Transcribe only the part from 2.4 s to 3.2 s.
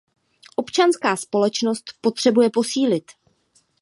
posílit.